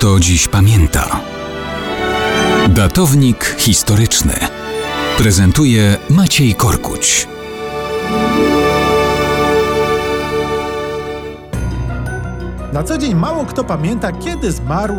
[0.00, 1.20] kto dziś pamięta.
[2.68, 4.32] Datownik historyczny
[5.18, 7.28] prezentuje Maciej Korkuć.
[12.72, 14.94] Na co dzień mało kto pamięta, kiedy zmarł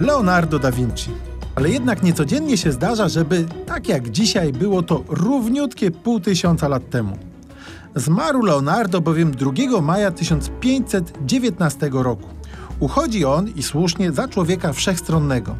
[0.00, 1.10] Leonardo da Vinci.
[1.54, 6.90] Ale jednak niecodziennie się zdarza, żeby tak jak dzisiaj było to równiutkie pół tysiąca lat
[6.90, 7.18] temu.
[7.94, 12.39] Zmarł Leonardo bowiem 2 maja 1519 roku.
[12.80, 15.56] Uchodzi on i słusznie za człowieka wszechstronnego.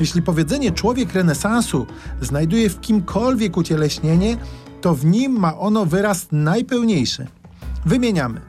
[0.00, 1.86] Jeśli powiedzenie człowiek renesansu
[2.20, 4.36] znajduje w kimkolwiek ucieleśnienie,
[4.80, 7.26] to w nim ma ono wyraz najpełniejszy.
[7.86, 8.40] Wymieniamy.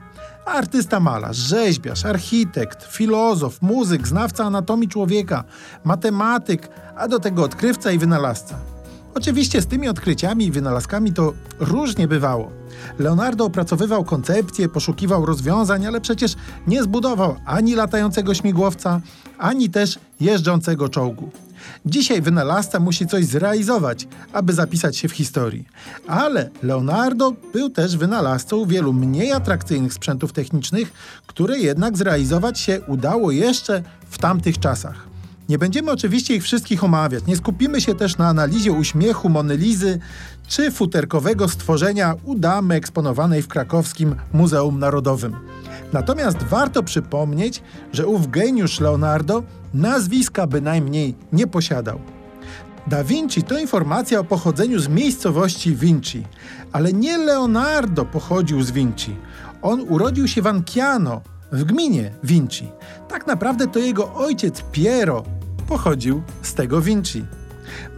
[0.46, 5.44] Artysta malarz, rzeźbiarz, architekt, filozof, muzyk, znawca anatomii człowieka,
[5.84, 8.71] matematyk, a do tego odkrywca i wynalazca.
[9.16, 12.52] Oczywiście z tymi odkryciami i wynalazkami to różnie bywało.
[13.00, 16.36] Leonardo opracowywał koncepcje, poszukiwał rozwiązań, ale przecież
[16.68, 19.02] nie zbudował ani latającego śmigłowca,
[19.38, 21.30] ani też jeżdżącego czołgu.
[21.86, 25.66] Dzisiaj wynalazca musi coś zrealizować, aby zapisać się w historii.
[26.08, 30.94] Ale Leonardo był też wynalazcą wielu mniej atrakcyjnych sprzętów technicznych,
[31.28, 35.11] które jednak zrealizować się udało jeszcze w tamtych czasach.
[35.50, 37.26] Nie będziemy oczywiście ich wszystkich omawiać.
[37.26, 40.00] Nie skupimy się też na analizie uśmiechu Monelizy
[40.48, 45.36] czy futerkowego stworzenia u damy eksponowanej w krakowskim Muzeum Narodowym.
[45.94, 52.00] Natomiast warto przypomnieć, że ów geniusz Leonardo nazwiska bynajmniej nie posiadał.
[52.88, 56.24] Da Vinci to informacja o pochodzeniu z miejscowości Vinci,
[56.72, 59.16] ale nie Leonardo pochodził z Vinci.
[59.62, 62.68] On urodził się w Anciano, w gminie Vinci.
[63.08, 65.24] Tak naprawdę to jego ojciec Piero
[65.68, 67.26] pochodził z tego Vinci.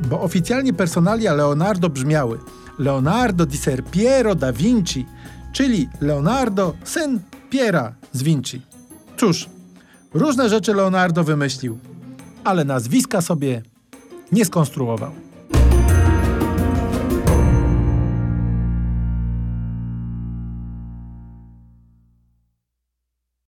[0.10, 2.40] Bo oficjalnie personalia Leonardo brzmiały
[2.80, 5.06] Leonardo di Ser Piero da Vinci,
[5.54, 8.62] czyli Leonardo, syn Piera z Vinci.
[9.18, 9.50] Cóż,
[10.14, 11.80] różne rzeczy Leonardo wymyślił,
[12.44, 13.62] ale nazwiska sobie
[14.32, 15.12] nie skonstruował.